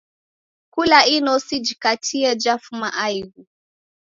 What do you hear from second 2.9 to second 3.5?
aighu.